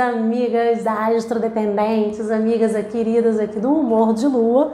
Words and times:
amigas 0.00 0.86
astrodependentes, 0.86 2.30
amigas 2.30 2.72
queridas 2.86 3.38
aqui 3.38 3.60
do 3.60 3.70
Humor 3.70 4.14
de 4.14 4.26
Lua. 4.26 4.72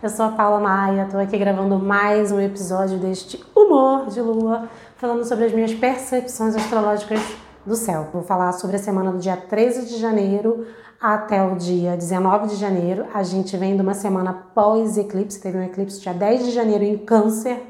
Eu 0.00 0.08
sou 0.08 0.26
a 0.26 0.28
Paula 0.30 0.60
Maia, 0.60 1.02
estou 1.02 1.18
aqui 1.18 1.36
gravando 1.36 1.76
mais 1.76 2.30
um 2.30 2.40
episódio 2.40 2.96
deste 2.98 3.44
Humor 3.56 4.06
de 4.06 4.20
Lua, 4.20 4.68
falando 4.96 5.24
sobre 5.24 5.46
as 5.46 5.52
minhas 5.52 5.74
percepções 5.74 6.54
astrológicas 6.54 7.20
do 7.66 7.74
céu. 7.74 8.06
Vou 8.12 8.22
falar 8.22 8.52
sobre 8.52 8.76
a 8.76 8.78
semana 8.78 9.10
do 9.10 9.18
dia 9.18 9.36
13 9.36 9.86
de 9.86 9.98
janeiro 9.98 10.64
até 11.00 11.42
o 11.42 11.56
dia 11.56 11.96
19 11.96 12.46
de 12.46 12.54
janeiro. 12.54 13.06
A 13.12 13.24
gente 13.24 13.56
vem 13.56 13.74
de 13.74 13.82
uma 13.82 13.94
semana 13.94 14.32
pós-eclipse, 14.54 15.40
teve 15.40 15.58
um 15.58 15.62
eclipse 15.62 16.00
dia 16.00 16.14
10 16.14 16.44
de 16.44 16.50
janeiro 16.52 16.84
em 16.84 16.96
Câncer, 16.96 17.60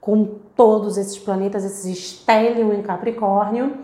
com 0.00 0.24
todos 0.56 0.98
esses 0.98 1.18
planetas, 1.18 1.64
esses 1.64 1.86
estélio 1.86 2.72
em 2.74 2.82
Capricórnio. 2.82 3.78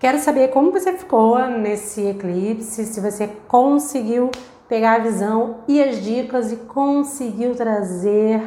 Quero 0.00 0.18
saber 0.18 0.48
como 0.48 0.72
você 0.72 0.94
ficou 0.94 1.38
nesse 1.46 2.00
eclipse, 2.06 2.86
se 2.86 3.00
você 3.02 3.28
conseguiu 3.46 4.30
pegar 4.66 4.94
a 4.94 4.98
visão 5.00 5.56
e 5.68 5.78
as 5.82 6.02
dicas 6.02 6.50
e 6.50 6.56
conseguiu 6.56 7.54
trazer 7.54 8.40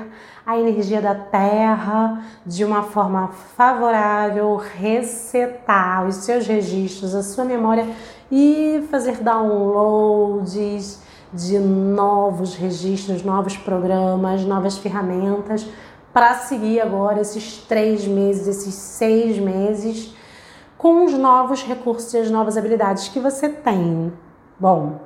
a 0.43 0.57
energia 0.57 0.99
da 0.99 1.13
Terra 1.13 2.25
de 2.43 2.65
uma 2.65 2.81
forma 2.81 3.27
favorável, 3.55 4.55
resetar 4.55 6.07
os 6.07 6.15
seus 6.15 6.47
registros, 6.47 7.13
a 7.13 7.21
sua 7.21 7.45
memória 7.45 7.87
e 8.31 8.87
fazer 8.89 9.17
downloads 9.17 11.03
de 11.31 11.59
novos 11.59 12.55
registros, 12.55 13.21
novos 13.21 13.55
programas, 13.57 14.43
novas 14.43 14.79
ferramentas 14.79 15.67
para 16.11 16.33
seguir 16.33 16.81
agora 16.81 17.21
esses 17.21 17.57
três 17.57 18.07
meses, 18.07 18.47
esses 18.47 18.73
seis 18.73 19.37
meses 19.37 20.15
com 20.83 21.05
os 21.05 21.13
novos 21.13 21.63
recursos 21.63 22.13
e 22.13 22.17
as 22.17 22.29
novas 22.29 22.57
habilidades 22.57 23.07
que 23.07 23.17
você 23.17 23.47
tem. 23.47 24.11
Bom, 24.59 24.99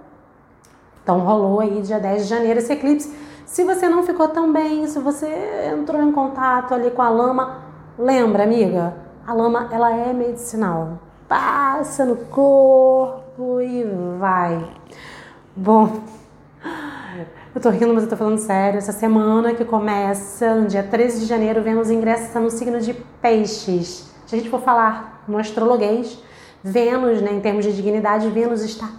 então 1.03 1.19
rolou 1.19 1.59
aí 1.59 1.83
dia 1.83 1.99
10 1.99 2.23
de 2.23 2.27
janeiro 2.27 2.57
esse 2.57 2.73
eclipse. 2.73 3.15
Se 3.45 3.63
você 3.63 3.87
não 3.87 4.01
ficou 4.01 4.27
tão 4.27 4.51
bem, 4.51 4.87
se 4.87 4.97
você 4.97 5.71
entrou 5.71 6.01
em 6.01 6.11
contato 6.11 6.73
ali 6.73 6.89
com 6.89 7.03
a 7.03 7.09
lama, 7.09 7.61
lembra, 7.95 8.41
amiga, 8.41 8.95
a 9.23 9.31
lama 9.31 9.69
ela 9.71 9.95
é 9.95 10.11
medicinal. 10.11 10.97
Passa 11.29 12.03
no 12.05 12.15
corpo 12.25 13.61
e 13.61 13.83
vai. 14.17 14.67
Bom, 15.55 16.01
eu 17.53 17.61
tô 17.61 17.69
rindo, 17.69 17.93
mas 17.93 18.01
eu 18.01 18.09
tô 18.09 18.17
falando 18.17 18.39
sério. 18.39 18.79
Essa 18.79 18.93
semana 18.93 19.53
que 19.53 19.63
começa, 19.63 20.55
no 20.55 20.65
dia 20.65 20.81
13 20.81 21.19
de 21.19 21.25
janeiro, 21.27 21.61
Vênus 21.61 21.91
ingressa 21.91 22.39
no 22.39 22.49
signo 22.49 22.81
de 22.81 22.95
Peixes. 23.21 24.16
Se 24.27 24.35
a 24.35 24.37
gente 24.37 24.49
for 24.49 24.61
falar 24.61 25.23
no 25.25 25.37
astrologuês, 25.37 26.21
Vênus, 26.61 27.21
né, 27.21 27.31
em 27.31 27.39
termos 27.39 27.63
de 27.63 27.73
dignidade, 27.73 28.29
Vênus 28.29 28.61
está 28.61 28.89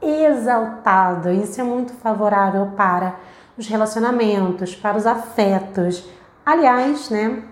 exaltado. 0.00 1.30
Isso 1.30 1.60
é 1.60 1.64
muito 1.64 1.92
favorável 1.94 2.72
para 2.76 3.16
os 3.58 3.66
relacionamentos, 3.66 4.76
para 4.76 4.96
os 4.96 5.04
afetos. 5.04 6.08
Aliás, 6.44 7.10
né, 7.10 7.42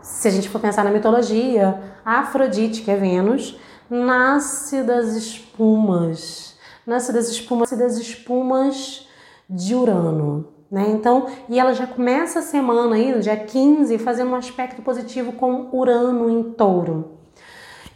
se 0.00 0.26
a 0.26 0.30
gente 0.30 0.48
for 0.48 0.58
pensar 0.58 0.84
na 0.84 0.90
mitologia, 0.90 1.82
Afrodite, 2.02 2.80
que 2.80 2.90
é 2.90 2.96
Vênus, 2.96 3.60
nasce 3.90 4.82
das 4.82 5.08
espumas, 5.08 6.56
nasce 6.86 7.12
das 7.12 7.28
espumas, 7.28 7.70
das 7.72 7.98
espumas 7.98 9.06
de 9.50 9.74
Urano. 9.74 10.55
Né? 10.70 10.86
Então, 10.90 11.26
e 11.48 11.60
ela 11.60 11.72
já 11.72 11.86
começa 11.86 12.40
a 12.40 12.42
semana 12.42 12.96
aí, 12.96 13.14
no 13.14 13.20
dia 13.20 13.36
15, 13.36 13.98
fazendo 13.98 14.32
um 14.32 14.34
aspecto 14.34 14.82
positivo 14.82 15.32
com 15.32 15.68
Urano 15.72 16.28
em 16.28 16.42
touro. 16.42 17.12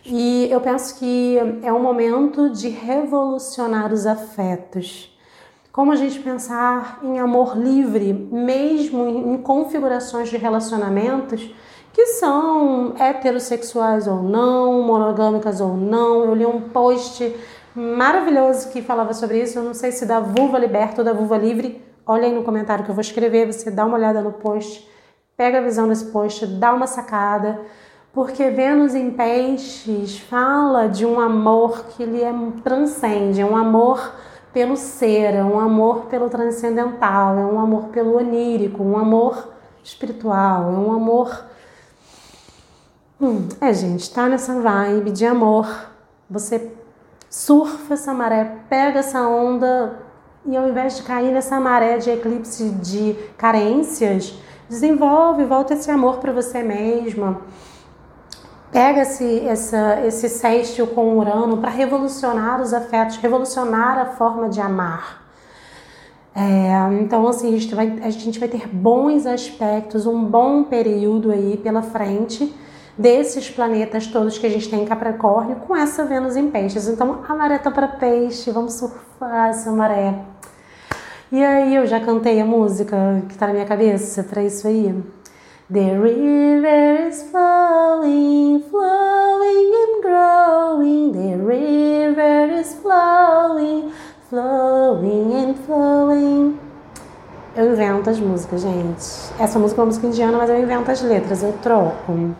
E 0.04 0.48
eu 0.50 0.60
penso 0.60 0.98
que 0.98 1.36
é 1.62 1.72
um 1.72 1.82
momento 1.82 2.50
de 2.50 2.68
revolucionar 2.68 3.92
os 3.92 4.06
afetos. 4.06 5.14
Como 5.72 5.92
a 5.92 5.97
gente 5.97 6.19
pensar 6.20 7.00
em 7.03 7.19
amor 7.19 7.56
livre, 7.56 8.12
mesmo 8.12 9.06
em 9.06 9.38
configurações 9.38 10.28
de 10.28 10.37
relacionamentos 10.37 11.54
que 11.92 12.06
são 12.06 12.94
heterossexuais 12.98 14.06
ou 14.06 14.22
não, 14.22 14.82
monogâmicas 14.82 15.60
ou 15.60 15.76
não. 15.76 16.25
Eu 16.25 16.34
li 16.34 16.47
um 16.47 16.60
post 16.60 17.34
maravilhoso 17.75 18.70
que 18.70 18.81
falava 18.81 19.12
sobre 19.12 19.42
isso. 19.42 19.58
Eu 19.58 19.64
não 19.64 19.75
sei 19.75 19.92
se 19.92 20.06
da 20.06 20.19
vulva 20.19 20.58
liberta 20.58 21.02
ou 21.02 21.04
da 21.04 21.12
vulva 21.12 21.37
livre 21.37 21.81
olha 22.10 22.26
aí 22.26 22.34
no 22.34 22.43
comentário 22.43 22.84
que 22.84 22.91
eu 22.91 22.94
vou 22.94 23.00
escrever, 23.00 23.47
você 23.47 23.71
dá 23.71 23.87
uma 23.87 23.97
olhada 23.97 24.21
no 24.21 24.32
post, 24.32 24.84
pega 25.37 25.59
a 25.59 25.60
visão 25.60 25.87
desse 25.87 26.06
post, 26.06 26.44
dá 26.44 26.75
uma 26.75 26.88
sacada, 26.88 27.60
porque 28.12 28.50
Vênus 28.50 28.97
em 28.97 29.12
Peixes 29.12 30.19
fala 30.19 30.88
de 30.88 31.06
um 31.06 31.20
amor 31.20 31.84
que 31.91 32.03
ele 32.03 32.20
é 32.20 32.32
transcende, 32.65 33.41
é 33.41 33.47
um 33.47 33.56
amor 33.56 34.12
pelo 34.53 34.76
ser, 34.76 35.34
é 35.34 35.44
um 35.44 35.60
amor 35.60 36.06
pelo 36.06 36.28
transcendental, 36.28 37.38
é 37.38 37.44
um 37.44 37.60
amor 37.60 37.84
pelo 37.91 38.16
onírico, 38.16 38.82
um 38.82 38.99
amor 38.99 39.49
espiritual, 39.84 40.65
é 40.65 40.76
um 40.76 40.93
amor. 40.93 41.44
Hum, 43.20 43.47
é, 43.60 43.72
gente, 43.72 44.12
tá 44.12 44.28
nessa 44.28 44.60
vibe 44.60 45.12
de 45.12 45.25
amor. 45.25 45.69
Você 46.28 46.72
surfa 47.28 47.94
essa 47.94 48.12
maré, 48.12 48.56
pega 48.69 48.99
essa 48.99 49.20
onda, 49.22 50.09
e 50.46 50.56
ao 50.56 50.68
invés 50.68 50.96
de 50.96 51.02
cair 51.02 51.32
nessa 51.32 51.60
maré 51.60 51.98
de 51.98 52.10
eclipse 52.10 52.70
de 52.70 53.14
carências, 53.36 54.34
desenvolve, 54.68 55.44
volta 55.44 55.74
esse 55.74 55.90
amor 55.90 56.18
para 56.18 56.32
você 56.32 56.62
mesma. 56.62 57.40
Pega 58.72 59.02
esse, 59.02 59.40
essa, 59.46 60.00
esse 60.06 60.28
sextil 60.28 60.86
com 60.86 61.18
Urano 61.18 61.58
para 61.58 61.70
revolucionar 61.70 62.60
os 62.60 62.72
afetos, 62.72 63.16
revolucionar 63.16 63.98
a 63.98 64.06
forma 64.06 64.48
de 64.48 64.60
amar. 64.60 65.20
É, 66.34 67.00
então, 67.00 67.26
assim, 67.26 67.48
a 67.48 67.58
gente, 67.58 67.74
vai, 67.74 67.98
a 68.02 68.10
gente 68.10 68.38
vai 68.38 68.48
ter 68.48 68.68
bons 68.68 69.26
aspectos, 69.26 70.06
um 70.06 70.24
bom 70.24 70.62
período 70.62 71.32
aí 71.32 71.56
pela 71.56 71.82
frente 71.82 72.54
desses 72.96 73.50
planetas 73.50 74.06
todos 74.06 74.38
que 74.38 74.46
a 74.46 74.50
gente 74.50 74.68
tem 74.68 74.82
em 74.82 74.86
Capricórnio 74.86 75.56
com 75.56 75.76
essa 75.76 76.04
Vênus 76.04 76.36
em 76.36 76.50
Peixes. 76.50 76.88
Então, 76.88 77.20
a 77.28 77.34
maré 77.34 77.58
tá 77.58 77.70
para 77.70 77.88
peixe, 77.88 78.50
vamos 78.50 78.74
surfar 78.74 79.50
essa 79.50 79.70
maré. 79.72 80.14
E 81.32 81.42
aí, 81.44 81.74
eu 81.74 81.86
já 81.86 82.00
cantei 82.00 82.40
a 82.40 82.44
música 82.44 83.22
que 83.28 83.38
tá 83.38 83.46
na 83.46 83.52
minha 83.52 83.66
cabeça 83.66 84.22
para 84.22 84.42
isso 84.42 84.66
aí. 84.66 84.94
The 85.72 85.96
river 85.96 87.08
is 87.08 87.22
flowing, 87.30 88.64
flowing 88.68 89.72
and 89.72 90.02
growing. 90.02 91.12
The 91.12 91.36
river 91.36 92.60
is 92.60 92.74
flowing, 92.74 93.92
flowing 94.28 95.32
and 95.32 95.54
flowing. 95.64 96.58
Eu 97.56 97.72
invento 97.72 98.10
as 98.10 98.18
músicas, 98.18 98.62
gente. 98.62 99.32
Essa 99.38 99.60
música 99.60 99.80
é 99.80 99.82
uma 99.82 99.86
música 99.86 100.08
indiana, 100.08 100.38
mas 100.38 100.50
eu 100.50 100.60
invento 100.60 100.90
as 100.90 101.02
letras, 101.02 101.44
eu 101.44 101.52
troco. 101.62 102.34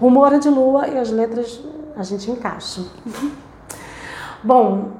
Humor 0.00 0.38
de 0.38 0.48
lua 0.48 0.88
e 0.88 0.98
as 0.98 1.10
letras 1.10 1.62
a 1.96 2.02
gente 2.02 2.30
encaixa. 2.30 2.82
Bom, 4.42 4.92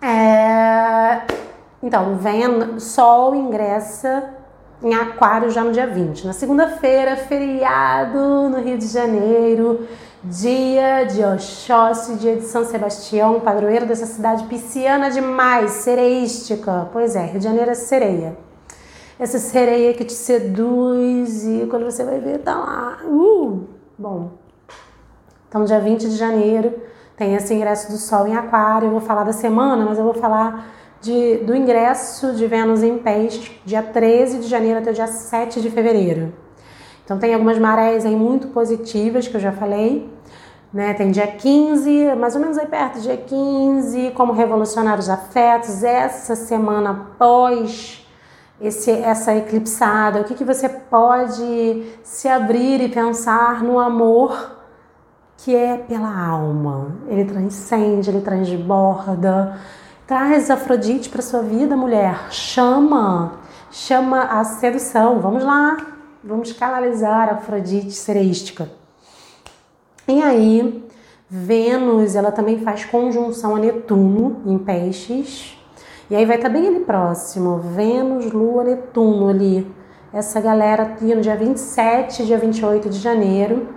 é... 0.00 1.22
então, 1.82 2.16
vem, 2.16 2.78
Sol 2.78 3.34
ingressa 3.34 4.30
em 4.82 4.94
Aquário 4.94 5.50
já 5.50 5.62
no 5.62 5.72
dia 5.72 5.86
20. 5.86 6.26
Na 6.26 6.32
segunda-feira, 6.32 7.16
feriado 7.16 8.48
no 8.48 8.60
Rio 8.60 8.78
de 8.78 8.86
Janeiro, 8.86 9.86
dia 10.22 11.04
de 11.04 11.22
Oxóssi, 11.24 12.16
dia 12.16 12.36
de 12.36 12.44
São 12.44 12.64
Sebastião, 12.64 13.40
padroeiro 13.40 13.86
dessa 13.86 14.06
cidade 14.06 14.44
pisciana 14.44 15.10
demais, 15.10 15.70
sereística. 15.72 16.88
Pois 16.92 17.16
é, 17.16 17.26
Rio 17.26 17.38
de 17.38 17.44
Janeiro 17.44 17.70
é 17.70 17.74
sereia. 17.74 18.36
Essa 19.18 19.38
sereia 19.38 19.94
que 19.94 20.04
te 20.04 20.12
seduz 20.12 21.44
e 21.44 21.66
quando 21.70 21.84
você 21.84 22.02
vai 22.02 22.18
ver, 22.18 22.38
tá 22.38 22.56
lá. 22.56 22.98
Uh! 23.04 23.62
Bom, 23.96 24.32
então 25.48 25.64
dia 25.64 25.78
20 25.78 26.08
de 26.08 26.16
janeiro 26.16 26.74
tem 27.16 27.34
esse 27.36 27.54
ingresso 27.54 27.92
do 27.92 27.96
Sol 27.96 28.26
em 28.26 28.36
Aquário. 28.36 28.88
Eu 28.88 28.90
vou 28.90 29.00
falar 29.00 29.22
da 29.22 29.32
semana, 29.32 29.84
mas 29.84 29.98
eu 29.98 30.04
vou 30.04 30.14
falar 30.14 30.68
de, 31.00 31.36
do 31.38 31.54
ingresso 31.54 32.32
de 32.32 32.44
Vênus 32.48 32.82
em 32.82 32.98
Peixes, 32.98 33.52
dia 33.64 33.82
13 33.82 34.40
de 34.40 34.48
janeiro 34.48 34.80
até 34.80 34.90
o 34.90 34.94
dia 34.94 35.06
7 35.06 35.60
de 35.60 35.70
fevereiro. 35.70 36.32
Então 37.04 37.16
tem 37.16 37.34
algumas 37.34 37.56
marés 37.56 38.04
aí 38.04 38.16
muito 38.16 38.48
positivas 38.48 39.28
que 39.28 39.36
eu 39.36 39.40
já 39.40 39.52
falei. 39.52 40.10
Né? 40.72 40.92
Tem 40.94 41.12
dia 41.12 41.28
15, 41.28 42.16
mais 42.16 42.34
ou 42.34 42.40
menos 42.40 42.58
aí 42.58 42.66
perto, 42.66 42.98
dia 42.98 43.16
15, 43.16 44.10
como 44.16 44.32
revolucionar 44.32 44.98
os 44.98 45.08
afetos. 45.08 45.84
Essa 45.84 46.34
semana 46.34 46.90
após 46.90 48.03
esse, 48.60 48.90
essa 48.90 49.34
eclipsada? 49.34 50.20
O 50.20 50.24
que, 50.24 50.34
que 50.34 50.44
você 50.44 50.68
pode 50.68 51.84
se 52.02 52.28
abrir 52.28 52.80
e 52.80 52.88
pensar 52.88 53.62
no 53.62 53.78
amor 53.78 54.52
que 55.38 55.54
é 55.54 55.76
pela 55.76 56.26
alma? 56.26 56.96
Ele 57.08 57.24
transcende, 57.24 58.10
ele 58.10 58.20
transborda. 58.20 59.58
Traz 60.06 60.50
Afrodite 60.50 61.08
para 61.08 61.22
sua 61.22 61.42
vida, 61.42 61.76
mulher. 61.76 62.30
Chama, 62.30 63.40
chama 63.70 64.22
a 64.22 64.44
sedução. 64.44 65.20
Vamos 65.20 65.42
lá, 65.42 65.76
vamos 66.22 66.52
canalizar 66.52 67.28
a 67.28 67.32
Afrodite 67.32 67.92
sereística. 67.92 68.68
E 70.06 70.22
aí, 70.22 70.86
Vênus, 71.28 72.14
ela 72.14 72.30
também 72.30 72.60
faz 72.60 72.84
conjunção 72.84 73.56
a 73.56 73.58
Netuno 73.58 74.42
em 74.44 74.58
peixes. 74.58 75.58
E 76.10 76.14
aí 76.14 76.26
vai 76.26 76.36
estar 76.36 76.50
tá 76.50 76.52
bem 76.52 76.68
ali 76.68 76.80
próximo, 76.80 77.58
Vênus, 77.58 78.30
Lua, 78.30 78.62
Netuno 78.62 79.28
ali. 79.28 79.66
Essa 80.12 80.38
galera 80.38 80.82
aqui 80.82 81.14
no 81.14 81.22
dia 81.22 81.34
27, 81.34 82.26
dia 82.26 82.36
28 82.36 82.90
de 82.90 82.98
janeiro. 82.98 83.68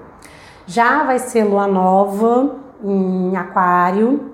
Já 0.65 1.03
vai 1.03 1.19
ser 1.19 1.45
lua 1.45 1.68
nova 1.68 2.57
em 2.83 3.35
Aquário. 3.38 4.33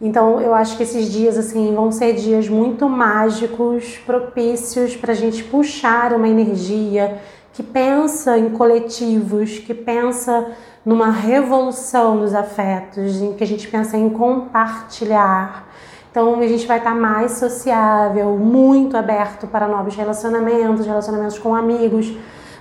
Então 0.00 0.38
eu 0.38 0.52
acho 0.52 0.76
que 0.76 0.82
esses 0.82 1.10
dias 1.10 1.38
assim 1.38 1.74
vão 1.74 1.90
ser 1.90 2.12
dias 2.12 2.46
muito 2.46 2.86
mágicos, 2.86 3.96
propícios 4.04 4.94
para 4.94 5.12
a 5.12 5.16
gente 5.16 5.42
puxar 5.44 6.12
uma 6.12 6.28
energia 6.28 7.18
que 7.54 7.62
pensa 7.62 8.38
em 8.38 8.50
coletivos, 8.50 9.58
que 9.58 9.72
pensa 9.72 10.52
numa 10.84 11.10
revolução 11.10 12.18
dos 12.20 12.34
afetos, 12.34 13.20
em 13.22 13.32
que 13.32 13.42
a 13.42 13.46
gente 13.46 13.66
pensa 13.66 13.96
em 13.96 14.10
compartilhar. 14.10 15.67
Então 16.18 16.40
a 16.40 16.48
gente 16.48 16.66
vai 16.66 16.78
estar 16.78 16.96
mais 16.96 17.38
sociável, 17.38 18.36
muito 18.36 18.96
aberto 18.96 19.46
para 19.46 19.68
novos 19.68 19.94
relacionamentos, 19.94 20.84
relacionamentos 20.84 21.38
com 21.38 21.54
amigos, 21.54 22.12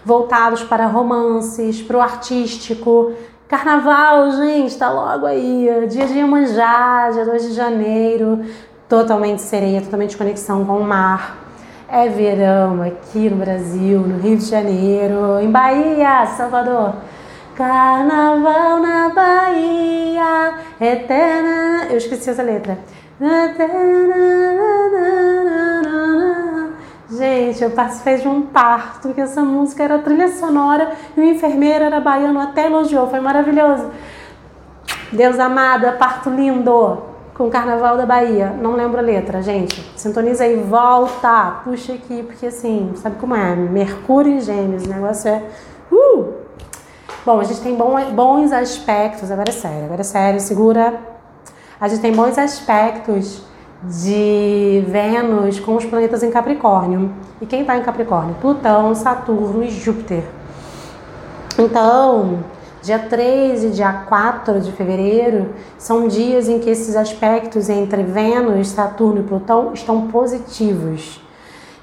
voltados 0.06 0.64
para 0.64 0.86
romances, 0.86 1.82
para 1.82 1.98
o 1.98 2.00
artístico. 2.00 3.14
Carnaval, 3.48 4.30
gente, 4.34 4.78
tá 4.78 4.92
logo 4.92 5.26
aí. 5.26 5.68
Dia 5.90 6.06
de 6.06 6.20
Iemanjá, 6.20 7.10
dia 7.12 7.26
2 7.26 7.48
de 7.48 7.54
janeiro. 7.54 8.46
Totalmente 8.88 9.42
sereia, 9.42 9.82
totalmente 9.82 10.16
conexão 10.16 10.64
com 10.64 10.78
o 10.78 10.84
mar. 10.84 11.40
É 11.90 12.08
verão 12.08 12.84
aqui 12.84 13.28
no 13.28 13.38
Brasil, 13.38 14.02
no 14.02 14.20
Rio 14.20 14.38
de 14.38 14.46
Janeiro, 14.46 15.40
em 15.40 15.50
Bahia, 15.50 16.28
Salvador. 16.28 16.94
Carnaval 17.56 18.80
na 18.82 19.10
Bahia, 19.10 20.54
eterna. 20.80 21.88
Eu 21.90 21.98
esqueci 21.98 22.30
essa 22.30 22.44
letra. 22.44 22.78
Gente, 27.10 27.64
eu 27.64 27.72
participei 27.72 28.18
de 28.18 28.28
um 28.28 28.44
parto 28.44 29.12
que 29.12 29.20
essa 29.20 29.42
música 29.42 29.84
era 29.84 29.98
trilha 29.98 30.28
sonora 30.28 30.92
e 31.16 31.22
o 31.22 31.24
enfermeiro 31.24 31.84
era 31.84 32.00
baiano, 32.00 32.40
até 32.40 32.68
elogiou, 32.68 33.10
foi 33.10 33.20
maravilhoso. 33.20 33.90
Deus 35.12 35.40
amada, 35.40 35.94
parto 35.94 36.30
lindo, 36.30 37.02
com 37.34 37.48
o 37.48 37.50
Carnaval 37.50 37.98
da 37.98 38.06
Bahia. 38.06 38.56
Não 38.62 38.74
lembro 38.74 39.00
a 39.00 39.02
letra, 39.04 39.42
gente. 39.42 39.82
Sintoniza 39.96 40.44
aí, 40.44 40.56
volta, 40.56 41.62
puxa 41.64 41.94
aqui, 41.94 42.22
porque 42.22 42.46
assim, 42.46 42.92
sabe 42.98 43.16
como 43.16 43.34
é? 43.34 43.56
Mercúrio 43.56 44.34
em 44.34 44.42
Gêmeos, 44.42 44.86
o 44.86 44.90
negócio 44.90 45.28
é. 45.28 45.42
Uh! 45.92 46.34
Bom, 47.26 47.40
a 47.40 47.44
gente 47.44 47.62
tem 47.62 47.76
bons 47.76 48.52
aspectos, 48.52 49.32
agora 49.32 49.50
é 49.50 49.54
sério, 49.54 49.86
agora 49.86 50.02
é 50.02 50.04
sério, 50.04 50.40
segura 50.40 51.17
a 51.80 51.88
gente 51.88 52.02
tem 52.02 52.12
bons 52.12 52.38
aspectos 52.38 53.42
de 53.84 54.84
Vênus 54.88 55.60
com 55.60 55.76
os 55.76 55.86
planetas 55.86 56.24
em 56.24 56.32
Capricórnio. 56.32 57.12
E 57.40 57.46
quem 57.46 57.62
está 57.62 57.78
em 57.78 57.84
Capricórnio? 57.84 58.36
Plutão, 58.42 58.96
Saturno 58.96 59.64
e 59.64 59.70
Júpiter. 59.70 60.24
Então, 61.60 62.40
dia 62.82 62.98
3 62.98 63.66
e 63.66 63.70
dia 63.70 63.94
4 64.08 64.60
de 64.60 64.72
fevereiro 64.72 65.54
são 65.78 66.08
dias 66.08 66.50
em 66.50 66.60
que 66.60 66.70
esses 66.70 66.96
aspectos 66.96 67.70
entre 67.70 68.02
Vênus, 68.02 68.70
Saturno 68.70 69.20
e 69.20 69.24
Plutão 69.24 69.72
estão 69.74 70.08
positivos. 70.08 71.22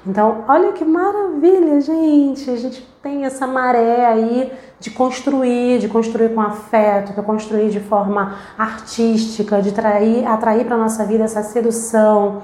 Então, 0.07 0.43
olha 0.47 0.71
que 0.71 0.85
maravilha, 0.85 1.81
gente! 1.81 2.49
A 2.51 2.55
gente 2.55 2.87
tem 3.01 3.25
essa 3.25 3.47
maré 3.47 4.05
aí 4.05 4.51
de 4.79 4.91
construir, 4.91 5.79
de 5.79 5.87
construir 5.87 6.29
com 6.29 6.41
afeto, 6.41 7.13
de 7.13 7.21
construir 7.23 7.69
de 7.69 7.79
forma 7.79 8.35
artística, 8.55 9.59
de 9.63 9.71
trair, 9.71 10.27
atrair 10.27 10.63
para 10.63 10.77
nossa 10.77 11.03
vida 11.05 11.23
essa 11.23 11.41
sedução, 11.41 12.43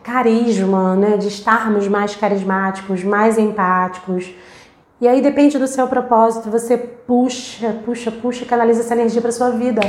carisma, 0.00 0.94
né? 0.94 1.16
De 1.16 1.26
estarmos 1.26 1.88
mais 1.88 2.14
carismáticos, 2.14 3.02
mais 3.02 3.36
empáticos. 3.36 4.32
E 5.00 5.08
aí 5.08 5.20
depende 5.20 5.58
do 5.58 5.66
seu 5.66 5.88
propósito, 5.88 6.50
você 6.50 6.78
puxa, 6.78 7.80
puxa, 7.84 8.12
puxa, 8.12 8.46
canaliza 8.46 8.82
essa 8.82 8.94
energia 8.94 9.20
para 9.20 9.32
sua 9.32 9.50
vida. 9.50 9.80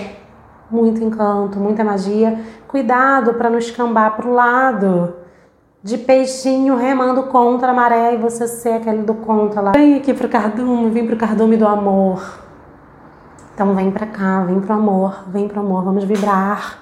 Muito 0.71 1.03
encanto, 1.03 1.59
muita 1.59 1.83
magia. 1.83 2.39
Cuidado 2.67 3.35
para 3.35 3.51
não 3.51 3.59
escambar 3.59 4.15
para 4.15 4.27
o 4.27 4.33
lado 4.33 5.22
de 5.83 5.97
peixinho 5.97 6.77
remando 6.77 7.23
contra 7.23 7.71
a 7.71 7.73
maré 7.73 8.13
e 8.13 8.17
você 8.17 8.47
ser 8.47 8.75
aquele 8.75 9.03
do 9.03 9.15
contra 9.15 9.59
lá. 9.59 9.71
Vem 9.73 9.95
aqui 9.95 10.13
pro 10.13 10.29
cardume, 10.29 10.89
vem 10.89 11.05
pro 11.05 11.17
cardume 11.17 11.57
do 11.57 11.67
amor. 11.67 12.39
Então 13.53 13.75
vem 13.75 13.91
pra 13.91 14.07
cá, 14.07 14.41
vem 14.45 14.61
pro 14.61 14.73
amor, 14.73 15.25
vem 15.27 15.47
pro 15.47 15.59
amor, 15.59 15.83
vamos 15.83 16.05
vibrar 16.05 16.79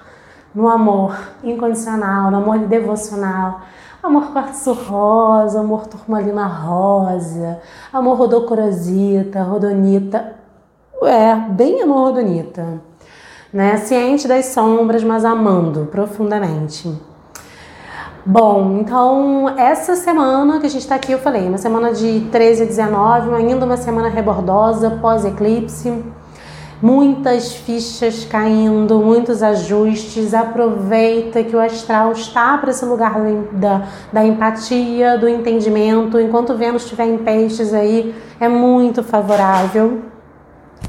no 0.54 0.68
amor 0.68 1.18
incondicional, 1.42 2.30
no 2.30 2.36
amor 2.36 2.58
devocional. 2.60 3.62
Amor 4.00 4.32
quartzo 4.32 4.72
rosa, 4.72 5.60
amor 5.60 5.86
turmalina 5.86 6.46
rosa, 6.46 7.60
amor 7.92 8.16
rodocorosita, 8.16 9.42
rodonita. 9.42 10.36
É, 11.02 11.34
bem 11.34 11.82
amor 11.82 12.08
rodonita. 12.08 12.80
Né? 13.52 13.76
Ciente 13.78 14.28
das 14.28 14.46
sombras, 14.46 15.02
mas 15.02 15.24
amando 15.24 15.86
profundamente. 15.86 17.11
Bom, 18.24 18.78
então 18.80 19.48
essa 19.58 19.96
semana 19.96 20.60
que 20.60 20.66
a 20.66 20.68
gente 20.68 20.82
está 20.82 20.94
aqui, 20.94 21.10
eu 21.10 21.18
falei, 21.18 21.48
uma 21.48 21.58
semana 21.58 21.92
de 21.92 22.20
13 22.30 22.62
a 22.62 22.66
19, 22.66 23.34
ainda 23.34 23.66
uma 23.66 23.76
semana 23.76 24.08
rebordosa, 24.08 24.90
pós-eclipse, 25.02 26.04
muitas 26.80 27.52
fichas 27.52 28.24
caindo, 28.24 29.00
muitos 29.00 29.42
ajustes. 29.42 30.34
Aproveita 30.34 31.42
que 31.42 31.56
o 31.56 31.58
astral 31.58 32.12
está 32.12 32.56
para 32.58 32.70
esse 32.70 32.84
lugar 32.84 33.16
da, 33.54 33.88
da 34.12 34.24
empatia, 34.24 35.18
do 35.18 35.28
entendimento. 35.28 36.20
Enquanto 36.20 36.54
Vênus 36.54 36.84
estiver 36.84 37.06
em 37.06 37.18
peixes 37.18 37.74
aí, 37.74 38.14
é 38.38 38.48
muito 38.48 39.02
favorável 39.02 40.00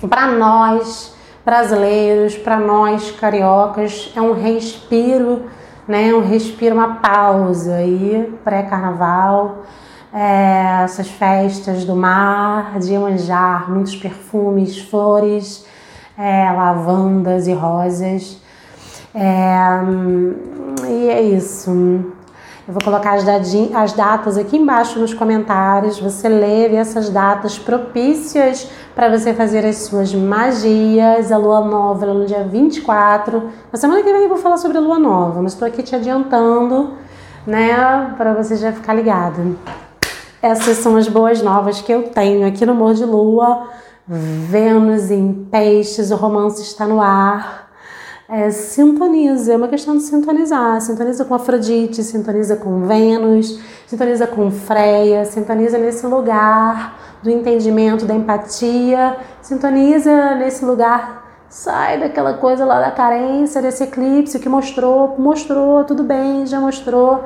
para 0.08 0.28
nós 0.28 1.16
brasileiros, 1.44 2.38
para 2.38 2.60
nós 2.60 3.10
cariocas, 3.10 4.14
é 4.16 4.22
um 4.22 4.34
respiro 4.34 5.46
né? 5.88 6.14
Um 6.14 6.22
respiro, 6.22 6.76
uma 6.76 6.96
pausa 6.96 7.76
aí, 7.76 8.34
pré-carnaval, 8.44 9.64
é, 10.14 10.84
essas 10.84 11.08
festas 11.08 11.86
do 11.86 11.96
mar, 11.96 12.80
de 12.80 12.98
manjar, 12.98 13.70
muitos 13.70 13.96
perfumes, 13.96 14.80
flores, 14.80 15.66
é, 16.18 16.52
lavandas 16.52 17.48
e 17.48 17.54
rosas. 17.54 18.42
É, 19.16 19.56
e 20.90 21.10
é 21.10 21.22
isso. 21.22 22.14
Eu 22.66 22.74
vou 22.74 22.82
colocar 22.82 23.16
as, 23.16 23.26
as 23.76 23.92
datas 23.92 24.38
aqui 24.38 24.56
embaixo 24.56 24.98
nos 24.98 25.14
comentários. 25.14 26.00
Você 26.00 26.30
lê 26.30 26.74
essas 26.74 27.10
datas 27.10 27.60
propícias 27.60 28.70
para 28.96 29.10
você 29.10 29.34
fazer 29.34 29.66
as 29.66 29.80
suas 29.80 30.14
magias. 30.16 31.30
A 31.30 31.38
lua 31.38 31.60
nova 31.60 32.06
no 32.06 32.26
dia 32.26 32.46
24. 32.46 33.50
Na 33.70 33.78
semana 33.78 34.02
que 34.02 34.14
vem 34.14 34.24
eu 34.24 34.30
vou 34.30 34.38
falar 34.38 34.56
sobre 34.56 34.78
a 34.78 34.82
lua 34.82 34.98
nova, 34.98 35.42
mas 35.42 35.52
estou 35.52 35.68
aqui 35.68 35.84
te 35.84 35.94
adiantando, 35.94 36.94
né, 37.46 38.14
para 38.18 38.34
você 38.34 38.56
já 38.56 38.72
ficar 38.72 38.94
ligado. 38.94 39.58
Essas 40.42 40.78
são 40.78 40.96
as 40.96 41.10
boas 41.10 41.42
novas 41.42 41.82
que 41.82 41.92
eu 41.92 42.04
tenho 42.04 42.48
aqui 42.48 42.66
no 42.66 42.72
Amor 42.72 42.94
de 42.94 43.04
Lua. 43.04 43.68
Vênus 44.08 45.12
em 45.12 45.34
peixes, 45.52 46.12
o 46.12 46.16
romance 46.16 46.62
está 46.62 46.86
no 46.86 47.02
ar 47.02 47.63
é, 48.28 48.50
sintoniza, 48.52 49.54
é 49.54 49.58
uma 49.58 49.68
questão 49.68 49.98
de 49.98 50.04
sintonizar. 50.04 50.80
Sintoniza 50.82 51.26
com 51.26 51.36
Afrodite, 51.36 52.04
sintoniza 52.04 52.56
com 52.56 52.88
Vênus, 52.88 53.60
sintoniza 53.86 54.28
com 54.28 54.50
Freia, 54.50 55.26
sintoniza 55.26 55.78
nesse 55.78 56.06
lugar 56.08 56.98
do 57.22 57.30
entendimento, 57.30 58.06
da 58.06 58.14
empatia, 58.14 59.18
sintoniza 59.42 60.36
nesse 60.36 60.64
lugar. 60.64 61.24
Sai 61.50 62.00
daquela 62.00 62.34
coisa 62.36 62.66
lá 62.66 62.80
da 62.80 62.92
carência, 62.92 63.62
desse 63.62 63.84
eclipse 63.84 64.40
que 64.40 64.50
mostrou, 64.50 65.16
mostrou, 65.20 65.84
tudo 65.84 66.04
bem, 66.04 66.46
já 66.46 66.60
mostrou. 66.60 67.24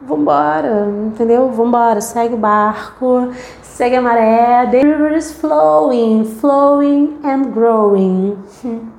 Vambora, 0.00 0.86
entendeu? 1.06 1.48
Vambora, 1.50 2.00
segue 2.00 2.34
o 2.34 2.36
barco, 2.36 3.30
segue 3.62 3.96
a 3.96 4.02
maré. 4.02 4.66
The 4.70 4.82
river 4.82 5.16
is 5.16 5.32
flowing, 5.32 6.24
flowing 6.24 7.18
and 7.24 7.50
growing. 7.52 8.36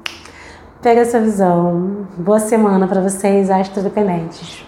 Pega 0.86 1.01
essa 1.01 1.20
visão. 1.20 2.06
Boa 2.15 2.38
semana 2.38 2.88
para 2.88 3.01
vocês, 3.01 3.50
astrodependentes. 3.50 4.63